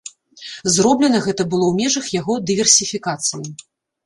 Зроблена 0.75 1.19
гэта 1.25 1.45
было 1.51 1.65
ў 1.67 1.73
межах 1.83 2.09
яго 2.19 2.39
дыверсіфікацыі. 2.53 3.47